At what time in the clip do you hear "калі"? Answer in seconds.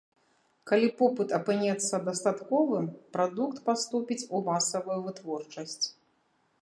0.69-0.87